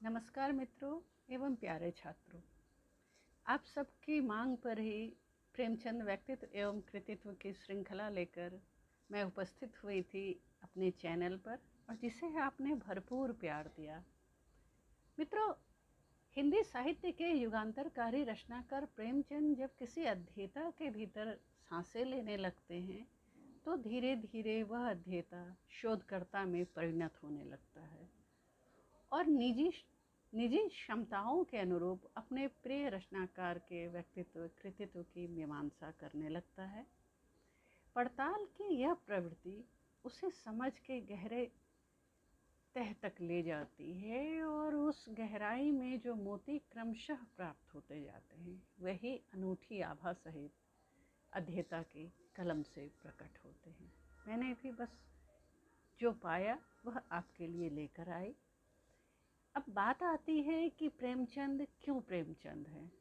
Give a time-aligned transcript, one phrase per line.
[0.00, 0.98] नमस्कार मित्रों
[1.34, 2.40] एवं प्यारे छात्रों।
[3.46, 5.06] आप सबकी मांग पर ही
[5.54, 8.58] प्रेमचंद व्यक्तित्व एवं कृतित्व की श्रृंखला लेकर
[9.10, 10.22] मैं उपस्थित हुई थी
[10.62, 11.58] अपने चैनल पर
[11.88, 13.98] और जिसे आपने भरपूर प्यार दिया।
[15.18, 15.52] मित्रों,
[16.36, 21.34] हिंदी साहित्य के युगांतरकारी रचनाकार प्रेमचंद जब किसी अध्येता के भीतर
[21.70, 23.06] साँसें लेने लगते हैं
[23.64, 25.42] तो धीरे धीरे वह अध्येता
[25.72, 28.08] शोधकर्ता में परिणत होने लगता है।
[29.12, 29.72] और निजी
[30.34, 36.86] निजी क्षमताओं के अनुरूप अपने प्रिय रचनाकार के व्यक्तित्व, कृतित्व की मीमांसा करने लगता है।
[37.94, 39.64] पड़ताल की यह प्रवृत्ति
[40.04, 41.52] उसे समझ के गहरे
[42.74, 48.36] तह तक ले जाती है और उस गहराई में जो मोती क्रमशः प्राप्त होते जाते
[48.36, 50.52] हैं, वही अनूठी आभा सहित
[51.32, 53.92] अध्येता की कलम से प्रकट होते हैं।
[54.28, 54.98] मैंने भी बस
[56.00, 58.34] जो पाया वह आपके लिए लेकर आई।
[59.58, 62.92] अब बात आती है कि प्रेमचंद क्यों प्रेमचंद है?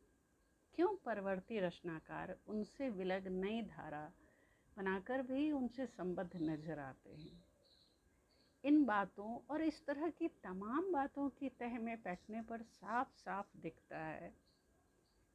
[0.75, 4.11] क्यों परवर्ती रचनाकार उनसे विलग नई धारा
[4.77, 7.45] बनाकर भी उनसे संबद्ध नज़र आते हैं?
[8.63, 13.57] इन बातों और इस तरह की तमाम बातों की तह में बैठने पर साफ़ साफ़
[13.57, 14.33] दिखता है।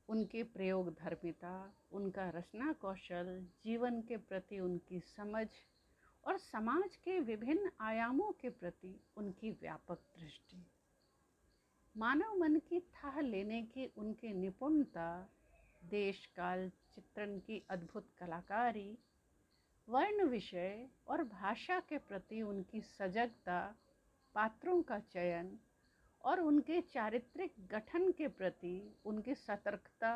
[0.08, 5.48] उनके प्रयोग धर्मिता, उनका रचना कौशल, जीवन के प्रति उनकी समझ
[6.24, 10.71] और समाज के विभिन्न आयामों के प्रति उनकी व्यापक दृष्टि।
[11.96, 15.06] मानव मन की थाह लेने की उनकी निपुणता
[15.90, 18.98] देश काल चित्रण की अद्भुत कलाकारी,
[19.88, 23.60] वर्ण विषय और भाषा के प्रति उनकी सजगता,
[24.34, 25.58] पात्रों का चयन
[26.24, 30.14] और उनके चारित्रिक गठन के प्रति उनकी सतर्कता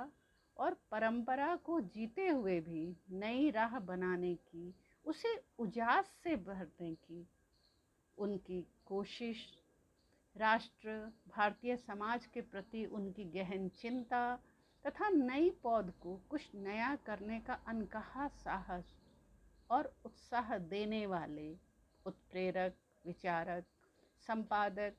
[0.56, 4.74] और परंपरा को जीते हुए भी नई राह बनाने की,
[5.04, 7.26] उसे उजास से भरने की
[8.18, 9.46] उनकी कोशिश
[10.36, 10.90] राष्ट्र,
[11.28, 14.20] भारतीय समाज के प्रति उनकी गहन चिंता
[14.84, 18.94] तथा नई पौध को कुछ नया करने का अनकहा साहस
[19.70, 21.48] और उत्साह देने वाले
[22.06, 23.64] उत्प्रेरक, विचारक,
[24.26, 24.96] संपादक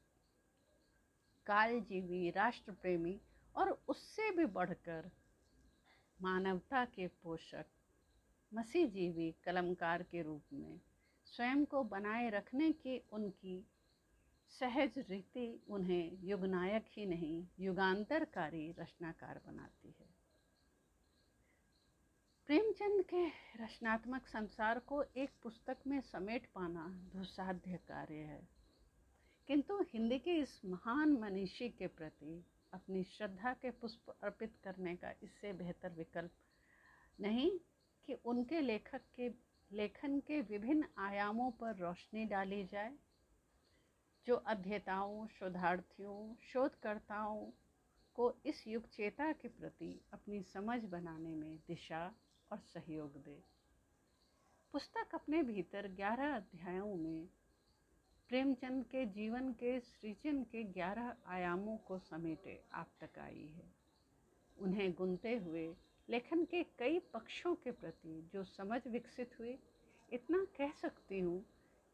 [1.47, 3.19] कालजीवी राष्ट्र प्रेमी
[3.55, 5.09] और उससे भी बढ़कर
[6.19, 7.65] मानवता के पोषक
[8.51, 10.79] मसीजीवी कलमकार के रूप में
[11.27, 13.63] स्वयं को बनाए रखने की उनकी
[14.49, 20.05] सहज रीति उन्हें युगनायक ही नहीं, युगांतरकारी रचनाकार बनाती है।
[22.45, 23.27] प्रेमचंद के
[23.63, 28.47] रचनात्मक संसार को एक पुस्तक में समेट पाना दुसाध्य कार्य है।
[29.47, 35.13] किंतु हिंदी के इस महान मनीषी के प्रति अपनी श्रद्धा के पुष्प अर्पित करने का
[35.23, 36.31] इससे बेहतर विकल्प
[37.19, 37.59] नहीं
[38.07, 39.29] कि उनके लेखक के,
[39.71, 42.93] लेखन के विभिन्न आयामों पर रोशनी डाली जाए।
[44.27, 47.51] जो अध्येताओं, शोधार्थियों, शोधकर्ताओं
[48.15, 52.13] को इस युग चेता के प्रति अपनी समझ बनाने में दिशा
[52.51, 53.43] और सहयोग दे।
[54.71, 57.27] पुस्तक अपने भीतर ग्यारह अध्यायों में
[58.29, 63.71] प्रेमचंद के जीवन के, सृजन के ग्यारह आयामों को समेटे आप तक आई है।
[64.57, 65.75] उन्हें गुनते हुए,
[66.09, 69.59] लेखन के कई पक्षों के प्रति जो समझ विकसित हुई
[70.13, 71.45] इतना कह सकती हूँ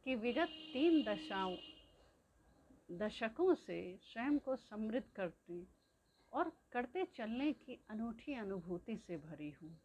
[0.03, 1.55] कि विगत तीन दशाओं
[2.89, 5.67] दशकों से स्वयं को समृद्ध करती
[6.31, 9.77] और करते चलने की अनूठी अनुभूति से भरी हूँ।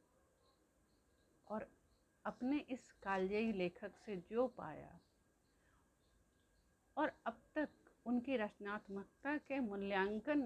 [1.46, 1.66] और
[2.24, 4.98] अपने इस कालजयी लेखक से जो पाया
[6.96, 7.68] और अब तक
[8.06, 10.42] उनकी रचनात्मकता के मूल्यांकन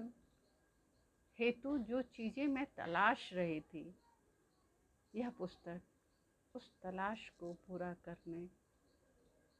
[1.39, 3.85] हेतु जो चीज़ें मैं तलाश रही थी,
[5.13, 5.81] यह पुस्तक
[6.55, 8.47] उस तलाश को पूरा करने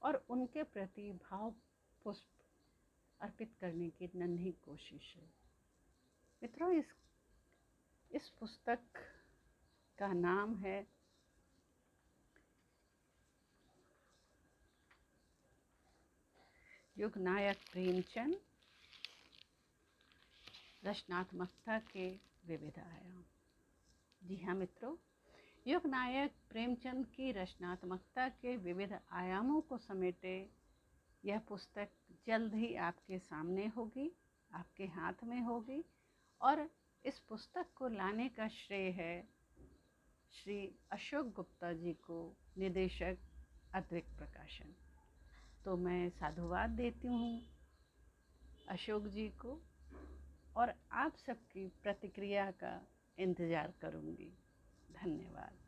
[0.01, 1.53] और उनके प्रति भाव
[2.05, 2.42] पुष्प
[3.23, 5.29] अर्पित करने की नन्ही कोशिश है।
[6.41, 6.85] मित्रों, इस
[8.11, 8.79] इस पुस्तक
[9.97, 10.87] का नाम है
[16.97, 18.39] युग नायक प्रेमचंद,
[20.85, 22.09] रचनात्मकता के
[22.45, 23.23] विविध आयाम
[24.21, 24.95] जी हाँ मित्रों
[25.67, 30.35] युग नायक प्रेमचंद की रचनात्मकता के विविध आयामों को समेटे
[31.23, 31.89] यह पुस्तक
[32.27, 34.11] जल्द ही आपके सामने होगी,
[34.51, 35.83] आपके हाथ में होगी।
[36.41, 36.69] और
[37.05, 39.15] इस पुस्तक को लाने का श्रेय है
[40.33, 40.59] श्री
[40.91, 43.17] अशोक गुप्ता जी को, निदेशक
[43.75, 44.73] अद्वैत प्रकाशन।
[45.65, 47.41] तो मैं साधुवाद देती हूँ
[48.69, 49.59] अशोक जी को
[50.55, 52.79] और आप सबकी प्रतिक्रिया का
[53.17, 54.31] इंतज़ार करूँगी।
[54.93, 55.62] धन्यवाद।